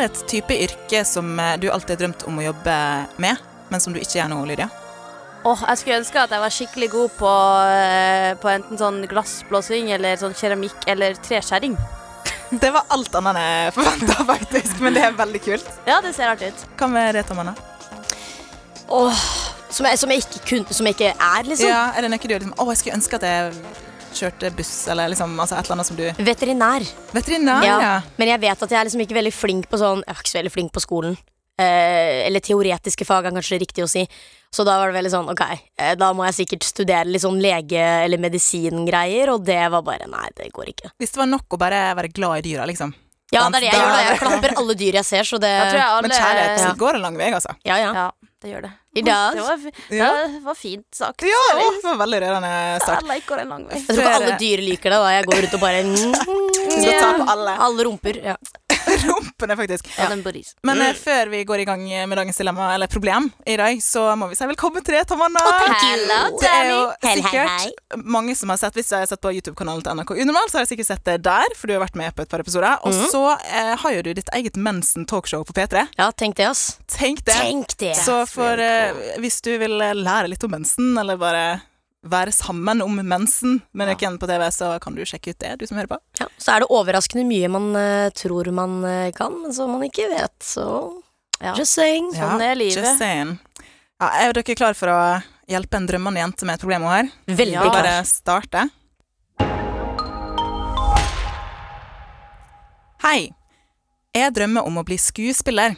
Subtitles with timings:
[0.00, 2.76] det et type yrke som eh, du alltid har drømt om å jobbe
[3.22, 4.68] med, men som du ikke gjør nå, Lydia?
[5.40, 7.32] Åh, jeg skulle ønske at jeg var skikkelig god på,
[7.72, 11.78] eh, på enten sånn glassblåsing eller sånn keramikk eller treskjæring.
[12.62, 15.68] Det var alt annet enn jeg forventa, faktisk, men det er veldig kult.
[15.86, 16.64] Ja, det ser artig ut.
[16.80, 17.54] Hva med det, Tamanna?
[18.90, 19.20] Åh,
[19.70, 21.70] som, som jeg ikke kunne Som jeg ikke er, liksom.
[21.70, 23.52] Ja, er det noe du liksom Å, jeg skulle ønske at jeg
[24.14, 26.86] kjørte buss, eller liksom altså et eller annet som du Veterinær.
[27.12, 27.80] Veterinær, Ja.
[27.80, 28.00] ja.
[28.18, 30.32] Men jeg vet at jeg er liksom ikke veldig flink på sånn Jeg er ikke
[30.34, 31.16] så veldig flink på skolen.
[31.60, 34.06] Eh, eller teoretiske fag er kanskje riktig å si.
[34.50, 35.42] Så da var det veldig sånn, ok,
[35.78, 40.06] eh, da må jeg sikkert studere litt sånn lege- eller medisingreier, og det var bare
[40.08, 40.90] Nei, det går ikke.
[40.98, 42.94] Hvis det var nok å bare være glad i dyra, liksom.
[43.30, 43.92] Ja, det er det jeg gjør.
[43.92, 46.58] da Jeg klapper alle dyr jeg ser, så det Da tror jeg alle Men kjærlighet
[46.64, 46.72] Ja.
[46.74, 47.54] går en lang vei, altså.
[47.64, 47.92] Ja, ja.
[47.94, 48.70] Ja, det gjør det.
[48.96, 49.58] I dag Det var,
[49.94, 50.06] Ja.
[50.26, 51.22] det var fint sagt.
[51.22, 52.52] Ja, det var veldig rørende
[52.82, 53.02] start.
[53.04, 53.76] Alle går en lang vei.
[53.78, 55.10] Jeg tror ikke alle dyr liker det, da.
[55.14, 55.82] Jeg går rundt og bare
[56.70, 58.20] Du skal ta på alle Alle rumper.
[58.24, 58.36] Ja.
[59.06, 59.88] rumpene, faktisk.
[59.98, 60.22] Ja, den.
[60.66, 64.06] Men eh, før vi går i gang med dagens dilemma, eller problem, i dag, så
[64.16, 65.42] må vi si velkommen til deg, Tamanna.
[65.80, 69.20] Hello, Det er jo Hei, hei, sikkert mange som har sett Hvis jeg har sett
[69.22, 71.84] på YouTube-kanalen til NRK Unormal, så har jeg sikkert sett det der, for du har
[71.84, 72.78] vært med på et par episoder.
[72.84, 73.06] Og Mhm.
[73.12, 75.86] så eh, har jo du ditt eget mensen-talkshow på P3.
[75.98, 76.78] ja, tenk det, ass.
[76.88, 77.34] Tenk det.
[77.36, 77.94] Tenk det.
[77.96, 81.60] Så for eh, hvis du vil eh, lære litt om mensen, eller bare
[82.02, 85.66] være sammen om mensen med noen på TV, så kan du sjekke ut det, du
[85.68, 85.98] som hører på.
[86.20, 89.84] Ja, så er det overraskende mye man uh, tror man uh, kan, men som man
[89.88, 90.36] ikke vet.
[90.40, 90.66] Så
[91.40, 91.54] Ja.
[91.56, 92.10] just saying.
[92.12, 92.76] Sånn er livet.
[92.76, 93.38] Just saying.
[94.00, 95.00] Ja, er dere klare for å
[95.48, 97.08] hjelpe en drømmende jente med et problem hun har?
[97.26, 97.62] Veldig Ja.
[97.64, 97.72] Klar.
[97.82, 98.70] bare starte.
[103.02, 103.30] Hei.
[104.14, 105.76] Jeg drømmer om å bli skuespiller.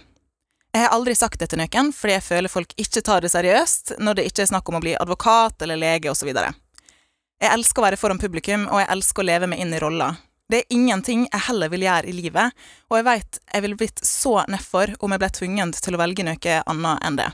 [0.72, 3.98] Jeg har aldri sagt det til noen, fordi jeg føler folk ikke tar det seriøst
[4.00, 6.30] når det ikke er snakk om å bli advokat eller lege osv.
[6.32, 10.14] Jeg elsker å være foran publikum, og jeg elsker å leve meg inn i rolla.
[10.48, 12.56] Det er ingenting jeg heller vil gjøre i livet,
[12.88, 16.24] og jeg veit jeg ville blitt så nedfor om jeg ble tvunget til å velge
[16.26, 17.28] noe annet enn det.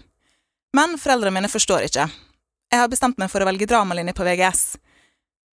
[0.74, 2.08] Men foreldrene mine forstår ikke.
[2.68, 4.64] Jeg har bestemt meg for å velge dramalinje på VGS.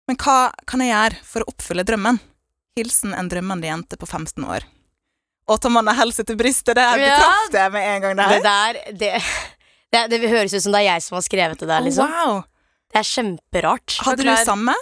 [0.09, 2.21] Men hva kan jeg gjøre for å oppfylle drømmen?
[2.79, 4.69] Hilsen en drømmende jente på 15 år.
[5.51, 8.17] Og mannen helse til brystet, det her bekrafter jeg med en gang.
[8.17, 8.43] Det Det her.
[8.47, 9.13] der det,
[9.91, 12.07] det, det høres ut som det er jeg som har skrevet det der, liksom.
[12.11, 12.43] Wow!
[12.91, 13.97] Det er kjemperart.
[14.07, 14.75] Hadde du samme?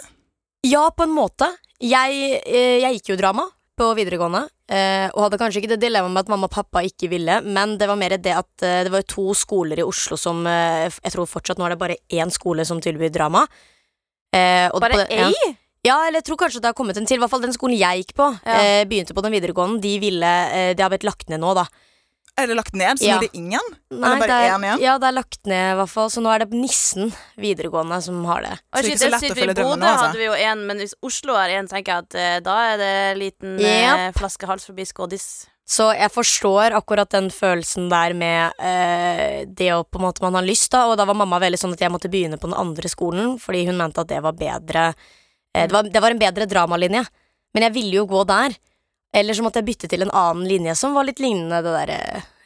[0.65, 1.47] Ja, på en måte.
[1.81, 3.45] Jeg, eh, jeg gikk jo drama
[3.79, 7.07] på videregående, eh, og hadde kanskje ikke det dilemmaet med at mamma og pappa ikke
[7.09, 10.41] ville, men det var mer det at eh, det var to skoler i Oslo som
[10.45, 13.45] Jeg tror fortsatt nå er det bare én skole som tilbyr drama.
[14.35, 15.31] Og Bare én?
[15.31, 15.55] det-
[15.87, 15.97] ja.
[16.07, 17.19] eller jeg tror kanskje det har kommet en til.
[17.19, 18.31] I hvert fall den skolen jeg gikk på.
[18.43, 18.57] Ja.
[18.63, 19.81] Eh, begynte på den videregående.
[19.83, 21.67] De ville eh, de har blitt lagt ned nå, da.
[22.39, 23.17] Er det lagt ned, så Ja.
[23.17, 23.65] nå er det ingen?
[23.91, 24.81] Nei, bare det er, én igjen?
[24.85, 26.09] Ja, det er lagt ned, i hvert fall.
[26.13, 28.55] Så nå er det Nissen videregående som har det.
[28.55, 30.05] Så det er ikke så lett å følge I Bodø nå, altså.
[30.05, 32.77] hadde vi jo en, men hvis Oslo er en, tenker jeg at eh, da er
[32.79, 35.27] det liten eh, flaskehals forbi skådis.
[35.69, 40.39] Så jeg forstår akkurat den følelsen der med eh, det å på en måte man
[40.39, 40.87] har lyst, da.
[40.89, 43.67] Og da var mamma veldig sånn at jeg måtte begynne på den andre skolen, fordi
[43.67, 44.93] hun mente at det var bedre
[45.53, 47.03] det, var, det var en bedre dramalinje.
[47.53, 48.53] Men jeg ville jo gå der.
[49.13, 52.01] Eller så måtte jeg bytte til en annen linje som var litt lignende det derre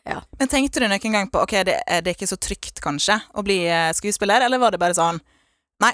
[0.07, 0.17] ja.
[0.39, 3.43] Men tenkte du noen gang på ok, det, det er ikke så trygt, kanskje, å
[3.43, 5.19] bli eh, skuespiller, eller var det bare sånn
[5.83, 5.91] Nei,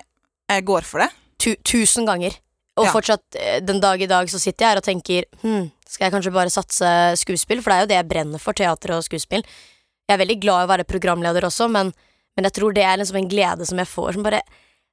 [0.50, 1.09] jeg går for det.
[1.42, 2.34] tu, tusen ganger.
[2.80, 2.94] Og Ja.
[2.94, 6.16] fortsatt eh, den dag i dag så sitter jeg her og tenker hm, skal jeg
[6.16, 6.90] kanskje bare satse
[7.22, 7.62] skuespill?
[7.62, 9.46] For det er jo det jeg brenner for, teater og skuespill.
[10.09, 11.94] Jeg er veldig glad i å være programleder også, men,
[12.38, 14.42] men jeg tror det er liksom en glede som jeg får som bare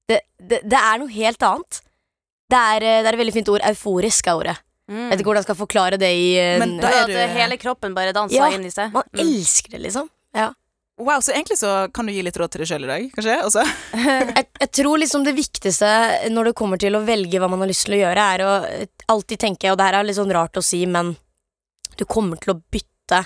[0.09, 1.81] Det, det, det er noe helt annet.
[2.51, 3.65] Det er, eh, det er et veldig fint ord.
[3.71, 4.57] Euforisk er ordet.
[4.87, 5.01] Mm.
[5.01, 7.17] Jeg vet ikke hvordan jeg skal forklare det i eh, Men Da er du...
[7.19, 8.93] at hele kroppen bare danser Ja, inn i seg.
[8.95, 9.21] Man Mm.
[9.25, 10.09] elsker det, liksom.
[10.37, 10.53] Ja.
[10.99, 13.35] Wow, så egentlig så kan du gi litt råd til deg sjøl i dag, kanskje?
[13.45, 13.65] Også?
[14.39, 15.91] jeg, jeg tror liksom det viktigste
[16.33, 18.53] når det kommer til å velge hva man har lyst til å gjøre, er å
[19.13, 21.13] alltid tenke, og det her er litt sånn rart å si, men
[21.99, 23.21] du kommer til å bytte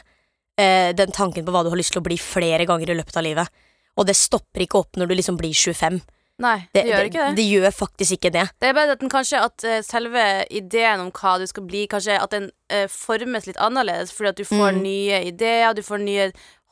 [0.59, 3.21] eh, den tanken på hva du har lyst til å bli flere ganger i løpet
[3.21, 3.63] av livet.
[4.01, 6.01] Og det stopper ikke opp når du liksom blir 25.
[6.41, 7.37] Nei, det, gjør ikke det.
[7.37, 8.47] det gjør faktisk ikke det.
[8.63, 11.83] Det er bare at den kanskje at eh, selve ideen om hva du skal bli,
[11.91, 14.81] kanskje at den uh, formes litt annerledes, fordi at du får Mm.
[14.87, 16.31] nye ideer, du får nye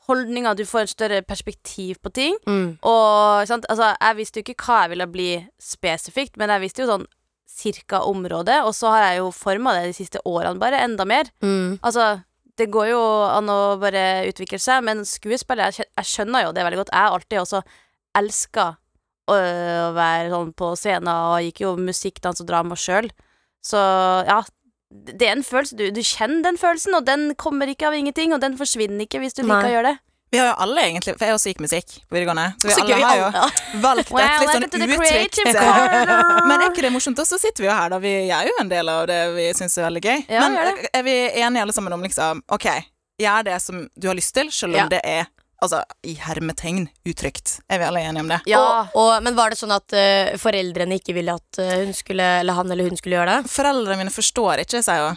[0.09, 2.37] holdninger, du får et større perspektiv på ting.
[2.49, 2.79] Mm.
[2.81, 5.29] Og altså, jeg visste jo ikke hva jeg ville bli
[5.61, 7.05] spesifikt, men jeg visste jo sånn
[7.59, 11.29] cirka området, og så har jeg jo forma det de siste årene bare enda mer.
[11.43, 11.77] Mm.
[11.83, 12.21] Altså,
[12.57, 16.81] det går jo an å bare utvikle seg, men skuespillet, jeg skjønner jo det veldig
[16.81, 16.93] godt.
[16.95, 17.61] Jeg har alltid også
[18.19, 18.65] elska
[19.29, 19.37] å,
[19.89, 23.09] å være sånn på scenen, og gikk jo musikk, dans og drama sjøl.
[23.65, 23.77] Så
[24.27, 24.41] ja,
[24.89, 25.77] det er en følelse.
[25.77, 29.21] Du, du kjenner den følelsen, og den kommer ikke av ingenting, og den forsvinner ikke
[29.23, 29.51] hvis du Nei.
[29.53, 29.97] liker å gjøre det.
[30.29, 32.81] Vi har jo alle egentlig For jeg også gikk musikk på videregående, så vi Så
[32.83, 33.47] alle gøy, har jo alle.
[33.87, 36.11] valgt Well, et litt sånn corner.
[36.45, 37.21] Men er ikke det morsomt?
[37.23, 37.97] Og så sitter vi jo her, da.
[38.03, 40.19] Vi er jo en del av det vi syns er veldig gøy.
[40.29, 42.67] Ja, Men er vi enige alle sammen om liksom OK,
[43.25, 44.87] gjør det som du har lyst til, selv om Ja.
[44.93, 45.25] det er
[45.61, 47.57] altså i hermetegn utrygt.
[47.69, 48.39] Er vi alle enige om det?
[48.49, 48.59] Ja.
[48.61, 52.27] Og, og, men var det sånn at uh, foreldrene ikke ville at eh, hun skulle,
[52.43, 53.51] eller han eller hun skulle gjøre det?
[53.51, 55.11] Foreldrene mine forstår ikke, sier jo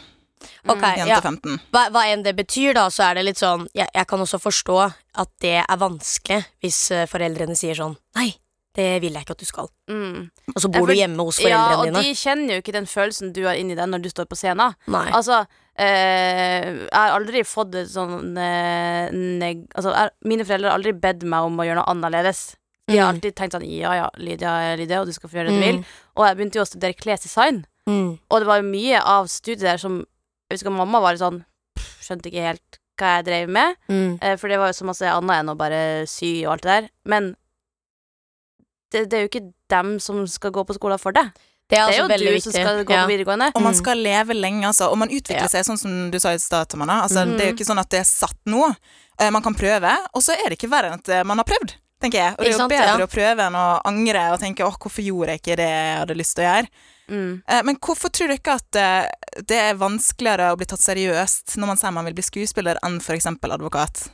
[0.66, 1.20] Okay, jente ja.
[1.22, 1.58] 15.
[1.70, 4.40] Hva, hva enn det betyr, da, så er det litt sånn Jeg, jeg kan også
[4.42, 8.32] forstå at det er vanskelig hvis eh, foreldrene sier sånn Nei,
[8.74, 9.68] det vil jeg ikke at du skal.
[9.90, 10.30] Mm.
[10.54, 11.76] Og så bor for- du hjemme hos foreldrene dine.
[11.76, 12.02] Ja, og dine.
[12.02, 14.74] de kjenner jo ikke den følelsen du har inni deg når du står på scenen.
[14.90, 15.04] Nei.
[15.12, 15.42] Altså,
[15.78, 19.62] jeg har aldri fått et sånn eh, neg...
[19.74, 19.94] Altså,
[20.28, 22.56] mine foreldre har aldri bedt meg om å gjøre noe annerledes.
[22.90, 23.14] De har Mm.
[23.16, 25.64] alltid tenkt sånn Ja ja, Lydia er Lydia, og du skal få gjøre det du
[25.64, 25.76] vil.
[25.80, 25.84] Mm.
[26.18, 28.18] Og jeg begynte jo å studere klesdesign, Mm.
[28.30, 30.04] og det var jo mye av studiet der som
[30.50, 31.44] Jeg husker mamma var litt sånn
[32.02, 34.18] Skjønte ikke helt hva jeg drev med, Mm.
[34.20, 36.82] eh, for det var jo så masse annet enn å bare sy og alt det
[36.82, 36.88] der.
[37.06, 37.34] Men
[38.92, 41.24] det, det er jo ikke dem som skal gå på skolen for det.
[41.72, 42.42] Det er, Det er altså jo du viktig.
[42.44, 43.02] som skal gå ja.
[43.06, 43.46] på videregående.
[43.56, 44.90] Og man skal leve lenge, altså.
[44.92, 45.48] Og man utvikler Ja.
[45.48, 46.98] seg, sånn som du sa i stad, Tamanna.
[47.06, 47.36] Altså, Mm.
[47.38, 48.74] Det er jo ikke sånn at det er satt nå.
[49.18, 51.44] Eh, Man kan prøve, og så er det ikke verre enn at eh, man har
[51.48, 51.72] prøvd,
[52.02, 52.32] tenker jeg.
[52.36, 53.06] Og det er jo bedre ja.
[53.06, 56.14] å prøve enn å angre og tenke 'åh, hvorfor gjorde jeg ikke det jeg hadde
[56.20, 56.68] lyst til å gjøre'?
[57.08, 57.42] Mm.
[57.48, 58.70] Eh, Men hvorfor tror du ikke at
[59.48, 63.00] det er vanskeligere å bli tatt seriøst når man sier man vil bli skuespiller, enn
[63.00, 63.26] f.eks.
[63.26, 64.10] advokat?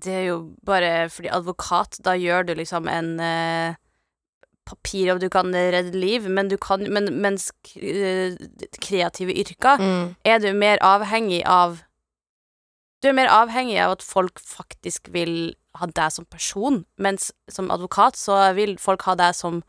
[0.00, 3.18] Det er jo bare fordi advokat, da gjør du liksom en
[4.68, 8.36] papir og du kan redde liv, men du kan men, mens eh,
[8.80, 10.14] kreative yrker Mm.
[10.24, 11.80] er du mer avhengig av
[13.02, 17.70] Du er mer avhengig av at folk faktisk vil ha deg som person, mens som
[17.70, 19.62] advokat så vil folk ha deg som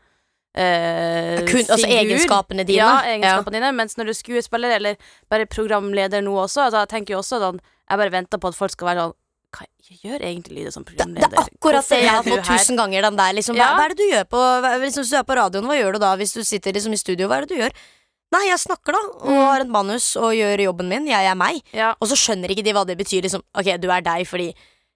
[0.54, 1.96] eh, Kun, altså figur.
[2.02, 2.76] egenskapene dine.
[2.82, 3.70] Ja, egenskapene dine.
[3.72, 4.96] Mens når du er skuespiller, eller
[5.30, 8.54] bare programleder nå også, altså, jeg tenker jo også sånn Jeg bare venter på at
[8.56, 9.16] folk skal være sånn
[9.52, 9.66] Hva
[10.02, 11.28] gjør egentlig som Det, programleder?
[11.30, 13.02] det er akkurat det jeg har fått tusen ganger.
[13.02, 13.74] Den der, liksom, hva, Ja.
[13.76, 14.40] hva er det du gjør på
[14.80, 16.16] liksom, Hvis du er på radioen, hva gjør du da?
[16.16, 17.72] Hvis du sitter liksom, i studio, hva er det du gjør?
[18.32, 19.44] Nei, jeg snakker da, og Mm.
[19.44, 21.06] har et manus og gjør jobben min.
[21.06, 21.60] Jeg er meg.
[21.72, 21.94] Ja.
[22.00, 23.20] Og så skjønner ikke de hva det betyr.
[23.22, 24.54] Liksom, ok, du er deg fordi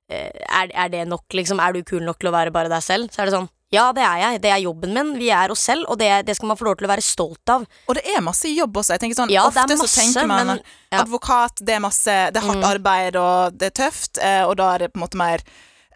[0.08, 1.60] eh, er, er det nok, liksom?
[1.60, 3.10] Er du kul nok til å være bare deg selv?
[3.12, 4.40] Så er det sånn, ja, det er jeg.
[4.46, 5.12] Det er jobben min.
[5.20, 7.52] Vi er oss selv, og det, det skal man få lov til å være stolt
[7.52, 7.68] av.
[7.86, 8.96] Og det er masse jobb også.
[8.96, 10.62] Jeg tenker sånn, Ja, Ofte masse, så tenker man men-
[10.92, 11.02] ja.
[11.04, 12.70] advokat, det er masse Det er hardt Mm.
[12.74, 15.38] arbeid, og det er tøft, eh, og da er det på en måte mer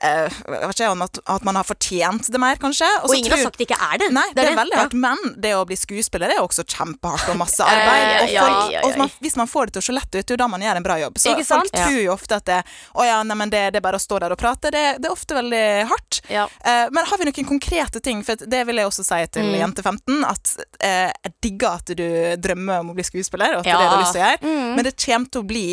[0.02, 0.28] eh,
[0.70, 2.88] ikke om at, man har fortjent det mer, kanskje.
[3.04, 4.08] Og, ingen tror- har sagt det ikke er det.
[4.12, 4.82] Nei, det er veldig Ja.
[4.84, 8.30] hardt, men det å bli skuespiller er også kjempehardt og masse arbeid.
[8.32, 8.84] ja, og folk, ja, ja.
[8.88, 10.48] og man, hvis man får det til å se lett ut, det er jo da
[10.48, 11.18] man gjør en bra jobb.
[11.18, 12.60] Så folk tror jo ofte at det,
[12.94, 14.70] å ja, nei, det, det er bare å stå der og prate.
[14.70, 16.20] Det, det er ofte veldig hardt.
[16.30, 16.46] Ja.
[16.64, 19.56] Eh, men har vi noen konkrete ting, for det vil jeg også si til Mm.
[19.60, 23.64] jente 15, at eh, jeg digger at du drømmer om å bli skuespiller, og at
[23.64, 24.74] det er det du har lyst til å gjøre, Mm.
[24.76, 25.66] men det kommer til å bli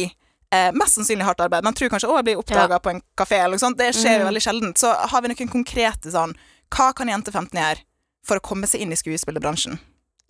[0.53, 1.63] eh, mest sannsynlig hardt arbeid.
[1.63, 3.77] Man tror kanskje å, jeg blir oppdaga på en kafé, eller noe sånt.
[3.77, 4.29] Det skjer jo Mm.
[4.31, 4.73] veldig sjelden.
[4.77, 6.35] Så har vi noen konkrete sånn
[6.69, 7.79] Hva kan jente 15 gjøre
[8.27, 9.77] for å komme seg inn i skuespillerbransjen?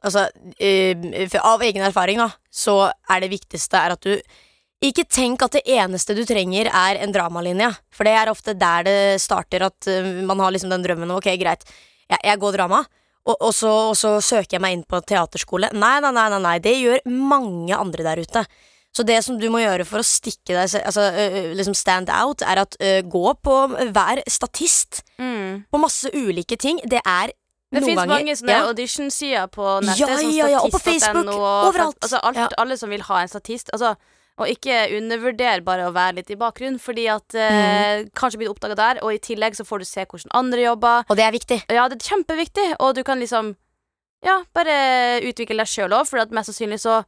[0.06, 0.28] Altså,
[0.60, 0.94] eh,
[1.42, 4.22] av egen erfaring, da, så er det viktigste er at du
[4.84, 7.72] ikke tenk at det eneste du trenger, er en dramalinje.
[7.90, 11.18] For det er ofte der det starter, at eh, man har liksom den drømmen om
[11.18, 11.66] ok, greit,
[12.08, 12.86] jeg, jeg går drama.
[13.26, 15.72] Og, og, så, og så søker jeg meg inn på teaterskole.
[15.74, 18.46] Nei, nei, nei, nei, nei, det gjør mange andre der ute.
[18.98, 21.04] Så det som du må gjøre for å stikke deg Altså
[21.58, 23.58] liksom stand out, er at uh, gå på
[23.94, 25.64] Vær statist Mm.
[25.74, 26.78] på masse ulike ting.
[26.86, 27.32] Det er
[27.74, 28.68] Det fins mange sånne ja.
[28.70, 30.00] audition-sider på nettet.
[30.00, 31.98] Ja, ja, ja, og på Facebook, og- overalt.
[32.06, 32.48] Altså, alt, Ja.
[32.58, 33.70] Alle som vil ha en statist.
[33.74, 33.96] Altså,
[34.38, 38.54] og ikke undervurder bare å være litt i bakgrunnen, fordi at eh, kanskje blir du
[38.54, 41.04] oppdaga der, og i tillegg så får du se hvordan andre jobber.
[41.10, 41.60] Og det er viktig.
[41.74, 43.56] Ja, det er kjempeviktig, og du kan liksom
[44.26, 47.04] Ja, bare utvikle deg sjøl òg, for at mest sannsynlig så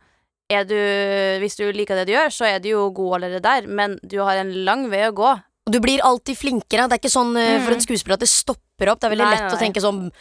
[0.49, 0.75] er du
[1.43, 4.17] Hvis du liker det du gjør, så er du jo god allerede der, men du
[4.23, 5.29] har en lang vei å gå.
[5.67, 6.87] Og du blir alltid flinkere.
[6.89, 7.63] Det er ikke sånn mm.
[7.63, 7.77] for Mm.
[7.77, 8.99] en skuespiller at det stopper opp.
[8.99, 10.11] Det er veldig Nei, lett nei, å tenke sånn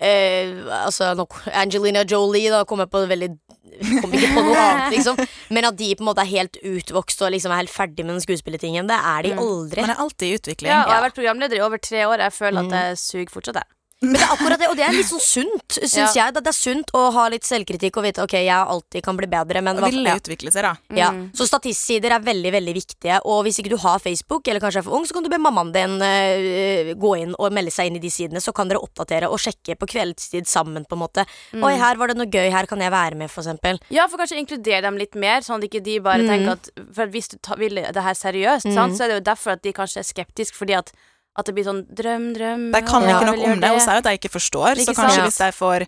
[0.00, 0.50] eh,
[0.84, 1.12] altså,
[1.54, 3.30] Angelina Jolie da kom jeg på veldig
[3.78, 5.14] Kom ikke på noe annet, liksom.
[5.54, 8.16] Men at de på en måte er helt utvokst og liksom er helt ferdig med
[8.16, 9.38] den skuespillertingen, det er de Mm.
[9.44, 9.84] aldri.
[9.84, 10.70] Man er alltid i utvikling.
[10.72, 12.18] Ja, og jeg har vært programleder i over tre år.
[12.18, 12.72] Jeg føler Mm.
[12.72, 13.68] at jeg suger fortsatt, jeg.
[14.00, 16.26] Men det er akkurat det, og det er litt sånn sunt, syns Ja.
[16.26, 16.34] jeg.
[16.34, 19.26] Det det er sunt å ha litt selvkritikk og vite ok, jeg alltid kan bli
[19.26, 20.14] bedre, men hva- ja.
[20.14, 20.76] utvikle seg, da.
[20.94, 21.32] Ja, Mm.
[21.34, 23.18] Så statistsider er veldig veldig viktige.
[23.24, 25.36] Og hvis ikke du har Facebook, eller kanskje er for ung, så kan du be
[25.38, 28.38] mammaen din uh, gå inn og melde seg inn i de sidene.
[28.40, 30.84] Så kan dere oppdatere og sjekke på kveldstid sammen.
[30.86, 31.64] på en måte Mm.
[31.64, 33.80] Oi, her var det noe gøy, her kan jeg være med, for eksempel.
[33.90, 36.28] Ja, for kanskje inkludere dem litt mer, sånn at ikke de bare Mm.
[36.28, 39.32] tenker at For hvis du ta, vil det her seriøst, sant, så er det jo
[39.34, 40.92] derfor at de kanskje er skeptiske, fordi at,
[41.38, 44.00] at det blir sånn drøm, drøm De kan ja, ikke noe om det, og sier
[44.00, 44.80] at jeg ikke forstår.
[44.82, 45.28] Ikke så kanskje sant?
[45.30, 45.86] hvis jeg får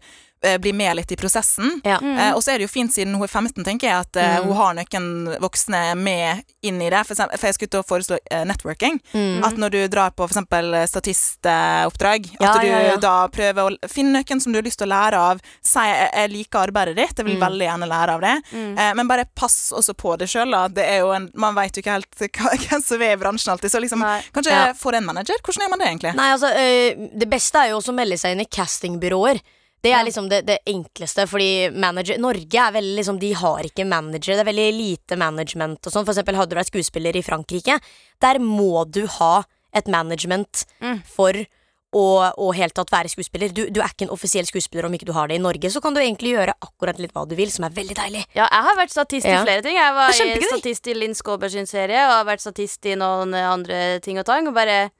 [0.61, 1.99] bli med litt i prosessen Ja.
[2.01, 4.39] Eh, og så er det jo fint siden hun er 15, tenker jeg, at eh,
[4.41, 4.47] Mm.
[4.47, 7.03] hun har noen voksne med inn i det.
[7.07, 9.01] For, eksempel, for jeg skulle til å foreslå eh, networking.
[9.13, 9.45] Mm.
[9.45, 12.97] At når du drar på eksempel statistoppdrag, Ja, at du ja, ja.
[12.97, 15.41] da prøver å finne noen som du har lyst til å lære av.
[15.63, 17.45] Si jeg, jeg liker arbeidet ditt, jeg vil Mm.
[17.47, 18.35] veldig gjerne lære av det.
[18.53, 18.79] Mm.
[18.79, 20.69] Eh, men bare pass også på det sjøl, da.
[20.69, 22.15] Det er jo en, man veit jo ikke helt
[22.71, 23.71] hvem som er i bransjen alltid.
[23.71, 24.21] Så liksom, Nei.
[24.33, 24.73] kanskje Ja.
[24.75, 26.15] for en manager, hvordan gjør man det egentlig?
[26.17, 29.41] Nei, altså, øh, Det beste er jo også å melde seg inn i castingbyråer.
[29.83, 33.87] Det er liksom det, det enkleste, fordi manager Norge er veldig liksom De har ikke
[33.89, 34.35] manager.
[34.37, 36.05] Det er veldig lite management og sånn.
[36.05, 37.79] For eksempel hadde du vært skuespiller i Frankrike.
[38.21, 41.01] Der må du ha et management Mm.
[41.07, 41.33] for
[41.93, 42.03] å,
[42.39, 43.49] å helt tatt være skuespiller.
[43.51, 45.71] Du, du er ikke en offisiell skuespiller om ikke du har det i Norge.
[45.73, 48.23] Så kan du egentlig gjøre akkurat litt hva du vil, som er veldig deilig.
[48.37, 49.43] Ja, jeg har vært statist i Ja.
[49.43, 49.75] flere ting.
[49.75, 53.99] Jeg var statist i Linn Skåber sin serie, og har vært statist i noen andre
[54.05, 54.47] ting og tang.
[54.47, 54.91] Og bare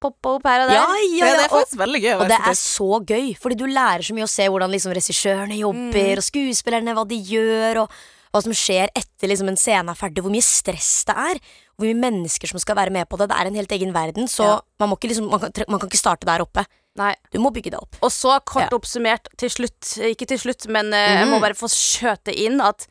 [0.00, 0.74] poppa opp her og der.
[0.76, 0.86] ja,
[1.16, 2.14] Ja, ja, det er og, faktisk veldig gøy.
[2.20, 5.56] og det er så gøy, fordi du lærer så mye å se hvordan liksom regissørene
[5.58, 7.90] jobber, og skuespillerne, hva de gjør, og
[8.34, 11.38] hva som skjer etter liksom en scene er ferdig, hvor mye stress det er,
[11.78, 13.28] hvor mye mennesker som skal være med på det.
[13.30, 14.60] Det er en helt egen verden, så Ja.
[14.80, 16.66] man, må ikke liksom, man, kan, man kan ikke starte der oppe.
[16.96, 17.14] Nei.
[17.32, 17.96] Du må bygge det opp.
[18.02, 18.76] Og så kort Ja.
[18.78, 20.92] oppsummert til slutt, ikke til slutt, men mm.
[20.92, 21.40] jeg må Mhm.
[21.42, 22.86] bare få skjøte inn at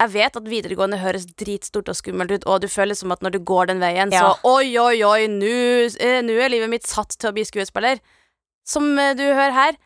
[0.00, 3.34] jeg vet at videregående høres dritstort og skummelt ut, og du føler som at når
[3.36, 4.30] du går den veien, Ja.
[4.32, 5.50] så oi, oi, oi, nå
[6.00, 8.00] eh, er livet mitt satt til å bli skuespiller.
[8.66, 9.76] Som eh, du hører her,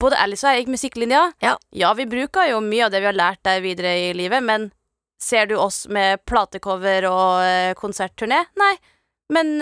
[0.00, 1.32] både Alice og jeg gikk musikklinja.
[1.42, 1.56] Ja.
[1.94, 4.70] vi bruker jo mye av det vi har lært deg videre i livet, men
[5.20, 8.44] ser du oss med platecover og eh, konsertturné?
[8.56, 8.74] Nei.
[9.30, 9.60] Men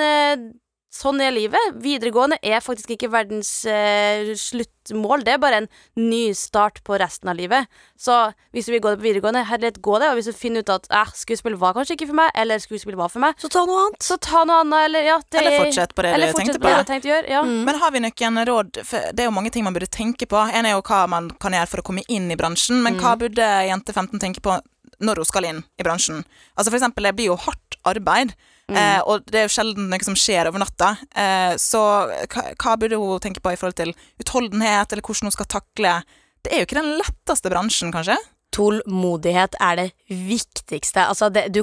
[0.88, 1.75] sånn er livet.
[1.85, 5.25] Videregående er faktisk ikke verdens eh, sluttmål.
[5.26, 5.68] Det er bare en
[6.00, 7.68] ny start på resten av livet.
[8.00, 8.14] Så
[8.57, 10.09] hvis du vil gå det på videregående, herlighet, gå det.
[10.11, 12.97] Og hvis du finner ut at eh, skuespill var kanskje ikke for meg, eller skuespill
[12.99, 14.00] var for meg, Så ta noe annet.
[14.09, 16.88] så ta noe annet, eller ja det, Eller fortsett på det du tenkte på det
[16.88, 17.30] tenkte gjøre.
[17.37, 17.45] Ja.
[17.45, 17.62] Mm.
[17.68, 18.83] Men har vi noen råd?
[18.88, 20.40] For det er jo mange ting man burde tenke på.
[20.40, 23.14] En er jo hva man kan gjøre for å komme inn i bransjen, men hva
[23.21, 24.57] burde jente 15 tenke på
[25.04, 26.25] når hun skal inn i bransjen?
[26.57, 28.33] Altså for eksempel, det blir jo hardt arbeid,
[28.77, 30.95] eh, og det er jo sjelden noe som skjer over natta.
[31.13, 31.83] Eh, så
[32.29, 36.01] hva, hva burde hun tenke på i forhold til utholdenhet, eller hvordan hun skal takle
[36.45, 38.19] Det er jo ikke den letteste bransjen, kanskje?
[38.59, 41.05] Tålmodighet er det viktigste.
[41.09, 41.61] Altså det, du,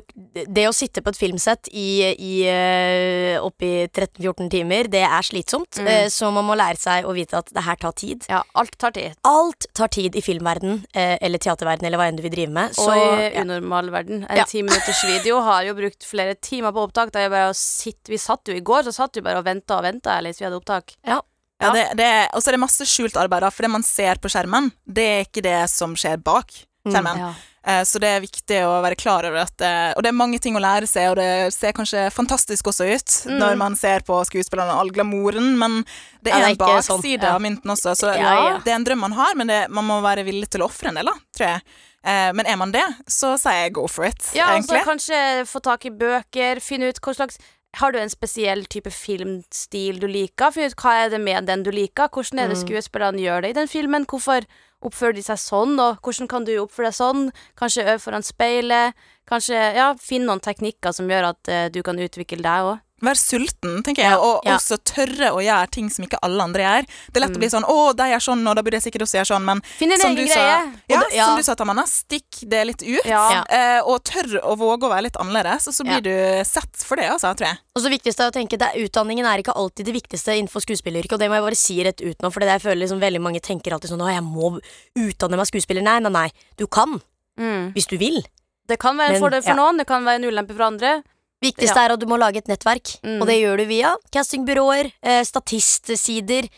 [0.48, 5.82] det å sitte på et filmsett i, i eh, oppi 13-14 timer, det er slitsomt.
[5.82, 5.90] Mm.
[5.92, 8.26] Eh, Så man må lære seg å vite at det her tar tid.
[8.32, 9.18] ja, alt tar tid.
[9.28, 12.76] Alt tar tid i filmverden eh, eller teaterverden eller hva enn du vil drive med.
[12.78, 13.44] Så, og i ja.
[13.44, 14.24] unormal verden.
[14.30, 14.46] En Ja.
[14.50, 17.12] ti minutters video har jo brukt flere timer på opptak.
[17.16, 19.78] Da jeg bare sitt, vi satt jo i går, så satt vi bare og venta
[19.80, 20.96] og venta hvis vi hadde opptak.
[21.06, 21.22] Ja,
[21.62, 21.72] Ja.
[21.72, 24.28] det, det, Og så er det masse skjult arbeid, da, for det man ser på
[24.32, 26.52] skjermen, det er ikke det som skjer bak
[26.94, 27.18] skjermen.
[27.20, 27.34] Ja.
[27.66, 30.38] Eh, Så det er viktig å være klar over at eh, Og det er mange
[30.40, 33.40] ting å lære seg, og det ser kanskje fantastisk også ut Mm.
[33.42, 35.80] når man ser på skuespillerne og all glamouren, men
[36.22, 37.34] det Ja, er det er en bakside sånn, bakside ja.
[37.36, 37.96] av mynten også.
[37.98, 38.58] Så Ja, ja.
[38.64, 40.90] det er en drøm man har, men det, man må være villig til å ofre
[40.90, 41.62] en del, da, tror jeg.
[42.06, 45.60] Eh, Men er man det, så sier jeg go for it, Ja, altså kanskje få
[45.60, 47.40] tak i bøker, finne ut hva slags
[47.76, 50.52] Har du en spesiell type filmstil du liker?
[50.56, 52.08] Finne ut hva er det med den du liker?
[52.08, 52.64] Hvordan er det Mm.
[52.68, 54.06] skuespillerne gjør det i den filmen?
[54.06, 54.46] Hvorfor
[54.86, 57.30] oppfører de seg sånn, og hvordan kan du oppføre deg sånn?
[57.60, 58.98] Kanskje øve foran speilet?
[59.30, 62.85] Kanskje, ja, finne noen teknikker som gjør at eh, du kan utvikle deg òg.
[63.04, 64.54] Være sulten, tenker jeg, og ja.
[64.56, 66.86] også tørre å gjøre ting som ikke alle andre gjør.
[67.12, 69.04] Det er lett å bli sånn 'Å, de gjør sånn, og da burde jeg sikkert
[69.04, 69.62] også gjøre sånn', men
[70.00, 70.40] som du sa,
[70.88, 71.26] ja, ja.
[71.28, 73.04] som du sa, Tamanna, stikk det litt ut.
[73.06, 76.96] Eh, og tør å våge å være litt annerledes, og så blir du sett for
[76.96, 77.58] det, altså, tror jeg.
[77.76, 80.64] Og så viktigste er å tenke det, er- Utdanningen er ikke alltid det viktigste innenfor
[80.64, 83.02] skuespilleryrket, og det må jeg bare si rett ut nå, for det jeg føler liksom
[83.04, 84.62] veldig mange tenker alltid sånn 'Å, jeg må
[84.96, 85.84] utdanne meg skuespiller'.
[85.84, 86.32] Nei, nei, nei.
[86.56, 87.02] Du kan,
[87.38, 87.74] Mm.
[87.74, 88.24] hvis du vil.
[88.68, 89.56] Det kan være en Men, fordel for ja.
[89.56, 91.04] noen, det kan være en ulempe for andre.
[91.46, 93.20] Viktigste er at du må lage et nettverk, Mm.
[93.22, 96.50] og det gjør du via castingbyråer, eh, eh,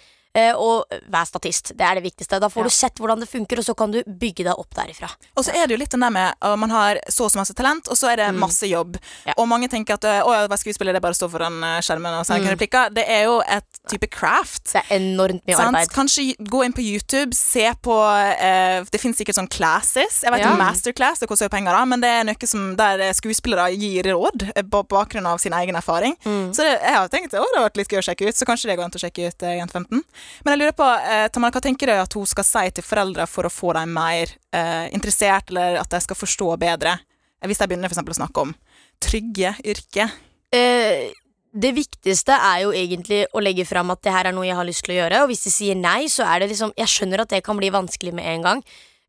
[0.57, 1.73] og vær statist.
[1.77, 2.39] Det er det viktigste.
[2.39, 2.63] Da får Ja.
[2.63, 5.09] du sett hvordan det funker, og så kan du bygge deg opp derifra.
[5.35, 7.37] Og så er det jo litt den der med at man har så og så
[7.41, 8.97] masse talent, og så er det masse jobb.
[8.97, 9.27] Mm.
[9.27, 9.33] Ja.
[9.37, 11.81] Og mange tenker at å, ja, være skuespiller det er bare å stå foran eh,
[11.81, 12.55] skjermen og sende Mm.
[12.55, 12.93] replikker.
[12.93, 14.73] Det er jo et type craft.
[14.73, 15.75] Det er enormt mye Sant?
[15.75, 15.89] arbeid.
[15.93, 17.95] Kanskje gå inn på YouTube, se på
[18.39, 20.21] eh, Det finnes sikkert sånn classes.
[20.23, 20.55] Jeg vet Ja.
[20.55, 24.51] Masterclass, det koster jo penger, da, men det er noe som der skuespillere gir råd
[24.55, 26.15] eh, på bakgrunn av sin egen erfaring.
[26.25, 26.51] Mm.
[26.53, 28.45] Så det, jeg har tenkt å, det har vært litt gøy å sjekke ut, så
[28.45, 30.03] kanskje det går an å sjekke ut eh, Jente 15.
[30.43, 33.27] Men jeg lurer på, eh, Tamara, hva tenker du at hun skal si til foreldre
[33.29, 36.97] for å få dem mer eh, interessert, eller at de skal forstå bedre?
[37.41, 38.55] Eh, Hvis de begynner for eksempel å snakke om
[39.03, 40.13] trygge yrker.
[40.53, 41.11] Eh,
[41.57, 44.67] det viktigste er jo egentlig å legge fram at det her er noe jeg har
[44.67, 47.23] lyst til å gjøre, og hvis de sier nei, så er det liksom Jeg skjønner
[47.23, 48.63] at det kan bli vanskelig med en gang,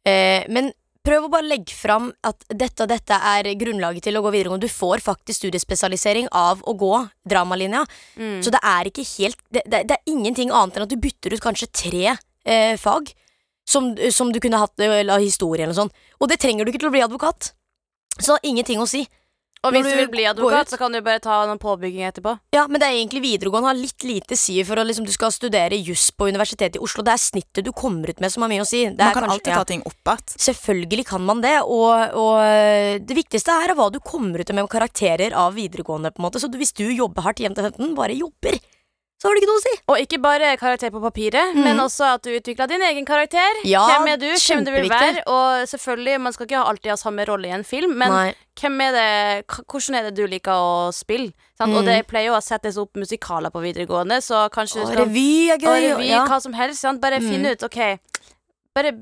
[0.07, 0.73] eh, men
[1.09, 4.69] prøv å bare legge fram at dette og dette er grunnlaget til å gå videregående.
[4.69, 6.93] Du får faktisk studiespesialisering av å gå
[7.29, 7.87] dramalinja,
[8.19, 8.43] Mm.
[8.45, 11.33] så det er ikke helt det, det, det er ingenting annet enn at du bytter
[11.35, 12.05] ut kanskje tre
[12.45, 13.13] eh, fag
[13.69, 16.83] som, som du kunne hatt eh, eller historie eller sånn, og det trenger du ikke
[16.85, 17.53] til å bli advokat.
[18.19, 19.05] Så det har ingenting å si.
[19.67, 22.37] Og hvis du du vil bli advokat, så kan du bare ta noen påbygging etterpå.
[22.55, 25.33] Ja, men det er egentlig videregående har litt lite si for at liksom, du skal
[25.35, 27.03] studere juss på Universitetet i Oslo.
[27.03, 28.85] Det er snittet du kommer ut med som har mye å si.
[28.87, 29.59] Det Man er kan kanskje- alltid ja.
[29.59, 30.39] ta ting opp igjen.
[30.47, 34.63] Selvfølgelig kan man det, og, og øh, det viktigste er hva du kommer ut med
[34.63, 36.13] med karakterer av videregående.
[36.15, 38.59] på en måte Så hvis du jobber hardt hjem til 15, bare jobber,
[39.19, 39.73] så har det ikke noe å si.
[39.91, 41.65] Og ikke bare karakter på papiret, mm.
[41.67, 43.59] men også at du utvikla din egen karakter.
[43.67, 44.29] Ja, hvem er du?
[44.31, 45.25] Hvem du vil være?
[45.27, 48.29] Og selvfølgelig, man skal ikke alltid ha samme rolle i en film, men Nei.
[48.61, 49.09] hvem er det,
[49.67, 51.33] hvordan er det du liker å spille?
[51.59, 51.75] Sant?
[51.75, 51.87] Og Mm.
[51.91, 55.67] det pleier jo å settes opp musikaler på videregående, så kanskje Og revy er og
[55.83, 56.25] revy, ja.
[56.25, 56.81] hva som helst.
[56.81, 57.01] Sant?
[57.03, 57.29] Bare Mm.
[57.29, 57.99] finne ut, OK
[58.75, 58.93] bare,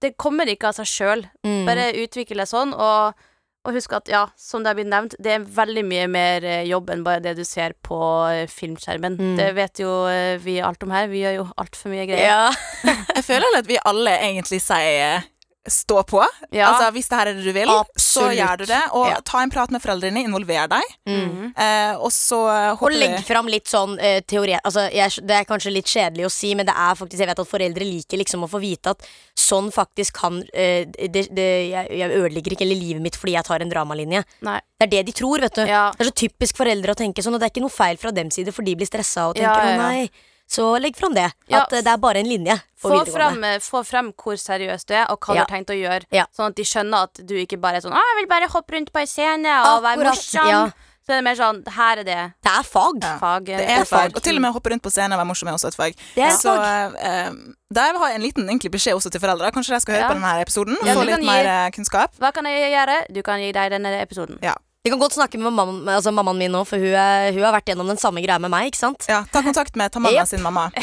[0.00, 1.22] Det kommer ikke av seg sjøl.
[1.44, 1.66] Mm.
[1.66, 3.14] Bare utvikle sånn, og,
[3.60, 6.62] og husk at, ja, som det har blitt nevnt, det er veldig mye mer eh,
[6.68, 7.98] jobb enn bare det du ser på
[8.30, 9.18] eh, filmskjermen.
[9.20, 9.34] Mm.
[9.36, 11.10] Det vet jo eh, vi alt om her.
[11.12, 12.30] Vi gjør jo altfor mye greier.
[12.30, 12.96] ja.
[13.20, 15.26] Jeg føler at vi alle egentlig sier
[15.68, 16.22] stå på.
[16.50, 16.70] Ja.
[16.70, 18.80] Altså Hvis det her er det du vil, så gjør du det.
[18.96, 19.20] Og Ja.
[19.24, 20.82] ta en prat med foreldrene, involver deg.
[21.06, 21.52] Mm.
[21.56, 22.38] Eh, og så
[22.80, 26.30] Og legg fram litt sånn eh, teori altså, jeg, Det er kanskje litt kjedelig å
[26.32, 29.04] si, men det er faktisk Jeg vet at foreldre liker liksom å få vite at
[29.36, 33.44] sånn faktisk kan eh, det, det, jeg, jeg ødelegger ikke hele livet mitt fordi jeg
[33.44, 34.24] tar en dramalinje.
[34.46, 34.58] Nei.
[34.80, 35.64] Det er det de tror, vet du.
[35.68, 35.90] Ja.
[35.96, 38.12] Det er så typisk foreldre å tenke sånn, og det er ikke noe feil fra
[38.16, 40.08] dem side, for de blir stressa og tenker å nei.
[40.50, 41.28] Så legg fram det.
[41.46, 41.62] Ja.
[41.62, 42.56] At eh, det er bare en linje.
[42.80, 45.44] Få frem, eh, få frem hvor seriøs du er, og hva Ja.
[45.44, 46.04] du har tenkt å gjøre.
[46.10, 46.24] Ja.
[46.36, 48.74] Sånn at de skjønner at du ikke bare er sånn 'Å, jeg vil bare hoppe
[48.74, 50.48] rundt på ei scene og være morsom'.
[50.50, 50.70] ja.
[51.06, 53.02] Så er det mer sånn 'Her er det Det er fag.
[53.02, 53.18] Ja.
[53.18, 53.44] fag'.
[53.46, 54.12] Det er fag.
[54.16, 55.74] Og til og med å hoppe rundt på scenen og være morsom er også et
[55.76, 55.94] fag.
[56.14, 56.94] Det er så fag.
[56.98, 57.30] eh,
[57.72, 59.50] der vil jeg ha en liten egentlig beskjed også til foreldre.
[59.52, 60.08] Kanskje de skal høre Ja.
[60.08, 62.10] på denne episoden og Ja, få litt gi- mer eh, kunnskap.
[62.18, 63.12] Hva kan jeg gjøre?
[63.12, 64.38] Du kan gi deg denne episoden.
[64.82, 67.52] Vi kan godt snakke med mammaen, altså mammaen min nå, for hun, er, hun har
[67.52, 68.70] vært gjennom den samme greia med meg.
[68.70, 69.04] ikke sant?
[69.10, 70.70] Ja, Ta kontakt med Tamanna sin mamma.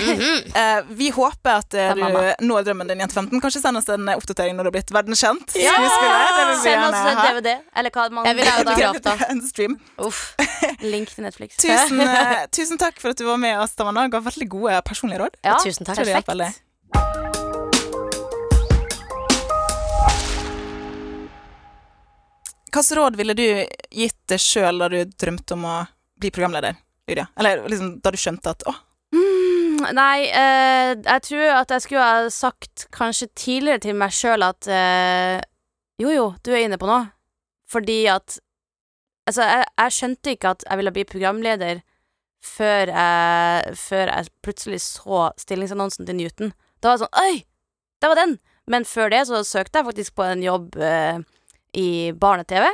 [0.57, 3.41] Eh, vi håper at uh, du når drømmen din, Jente 15.
[3.41, 5.73] Kanskje send oss en eh, oppdatering når du har blitt verdenskjent Ja!
[5.73, 6.37] skuespiller.
[6.51, 7.19] Vi Send oss en.
[7.25, 9.01] DVD, eller hva man Jeg vil ha da- autograf.
[9.05, 9.15] da.
[9.33, 9.75] En stream.
[9.97, 10.21] Uff.
[10.93, 11.57] Link til Netflix.
[11.61, 14.05] Tusen, uh, tusen takk for at du var med oss, Tamanna.
[14.13, 15.41] Ga veldig gode personlige råd.
[15.45, 16.01] Ja, Tusen takk.
[16.05, 16.65] Perfekt.
[22.67, 23.45] Hvilke råd ville du
[23.95, 25.77] gitt deg sjøl da du drømte om å
[26.19, 26.75] bli programleder?
[27.07, 27.29] Lydia?
[27.39, 28.75] Eller liksom da du skjønte at å,
[29.15, 34.43] Mm, nei, eh, jeg tror at jeg skulle ha sagt kanskje tidligere til meg sjøl
[34.43, 35.37] at eh,
[36.01, 37.07] jo, jo, du er inne på noe.
[37.71, 38.39] Fordi at
[39.27, 41.79] Altså, jeg, jeg skjønte ikke at jeg ville bli programleder
[42.39, 46.53] før jeg, før jeg plutselig så stillingsannonsen til Newton.
[46.79, 47.41] Da var det sånn Oi!
[47.99, 48.37] Det var den!
[48.71, 51.19] Men før det så søkte jeg faktisk på en jobb eh,
[51.75, 52.67] i barne-TV,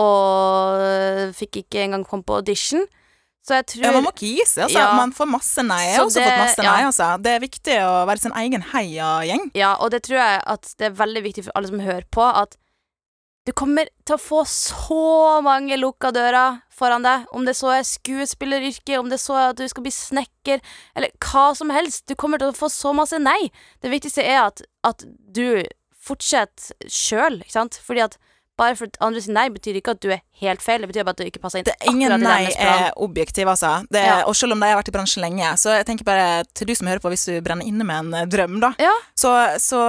[0.00, 2.84] og fikk ikke engang komme på audition.
[3.44, 4.78] Så jeg tror Ja, man må ikke gi seg, altså.
[4.80, 4.92] Ja.
[4.96, 5.82] Man får masse nei.
[5.84, 6.74] Jeg har også det- fått masse ja.
[6.88, 7.08] altså.
[7.22, 9.50] Det er viktig å være sin egen heiagjeng.
[9.54, 12.24] Ja, og det tror jeg at det er veldig viktig for alle som hører på,
[12.24, 12.56] at
[13.44, 17.82] du kommer til å få så mange lukka dører foran deg, om det så er
[17.84, 20.62] skuespilleryrket, om det så er at du skal bli snekker,
[20.96, 22.06] eller hva som helst.
[22.08, 23.50] Du kommer til å få så masse nei.
[23.82, 25.60] Det viktigste er at, at du
[26.04, 27.80] fortsetter sjøl, ikke sant?
[27.84, 28.18] Fordi at
[28.54, 30.84] bare for at andre sier nei, betyr ikke at du er helt feil.
[30.84, 33.72] Det betyr bare at du ikke passer inn Det er ingen nei er objektiv, altså.
[33.90, 34.28] Det er, Ja.
[34.30, 36.74] Og selv om de har vært i bransjen lenge, så jeg tenker bare til du
[36.78, 38.92] som hører på, hvis du brenner inne med en drøm, da, Ja.
[39.24, 39.32] Så,
[39.62, 39.80] så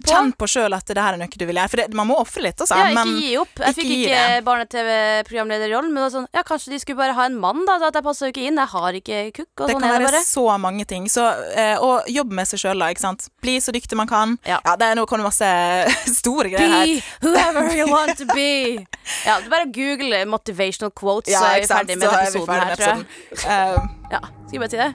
[0.00, 0.08] på.
[0.10, 1.70] kjenn på sjøl at det her er noe du vil gjøre.
[1.72, 2.78] For det, man må ofre litt, altså.
[2.80, 3.52] Ja, ikke gi opp.
[3.60, 4.44] Jeg ikke fikk ikke det.
[4.48, 7.78] barne-TV-programlederrollen, men det sånn Ja, kanskje de skulle bare ha en mann, da.
[7.90, 8.58] At jeg passer jo ikke inn.
[8.60, 10.22] Jeg har ikke kukk, det sånn kan det være bare.
[10.26, 11.08] så mange ting.
[11.12, 12.90] Så, eh, og jobb med seg sjøl, da.
[12.94, 13.28] Ikke sant?
[13.44, 14.36] Bli så dyktig man kan.
[14.48, 14.60] Ja.
[14.80, 16.86] det er nå kommer det masse store greier her.
[16.86, 18.86] Be whoever you want to be.
[19.26, 22.54] Ja, det er bare google motivational quotes, Ja, så er vi ferdig med er episoden
[22.54, 23.06] her, tror jeg.
[23.30, 23.56] episoden.
[23.56, 24.92] Eh, Ja, skal vi bare si det?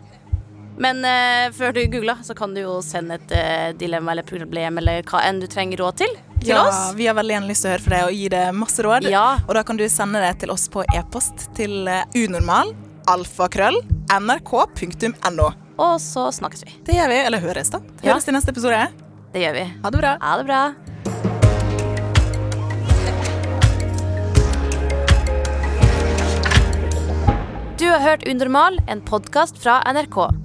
[0.77, 4.81] Men uh, før du googler, så kan du jo sende et uh, dilemma eller problem
[4.81, 6.81] eller hva enn du trenger råd til, til ja, oss.
[6.97, 9.09] Vi har veldig gjerne lyst til å høre fra deg og gi deg masse råd.
[9.11, 9.27] Ja.
[9.47, 12.75] Og da kan du sende det til oss på e-post til eh, unormal
[13.11, 13.77] alfakrøll
[14.11, 15.49] nrk.no.
[15.75, 16.75] Og så snakkes vi.
[16.87, 17.19] Det gjør vi.
[17.27, 17.81] Eller høres, da.
[17.99, 18.81] Det Høres i neste episode.
[19.35, 19.65] Det gjør vi.
[19.83, 20.15] Ha det bra.
[20.23, 20.61] Ha det bra.
[27.75, 30.44] Du har hørt Unormal, en podkast fra NRK.